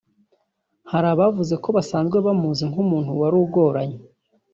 [0.91, 3.99] Hari abavuze ko basanzwe bamuzi nk’umuntu wari ugoranye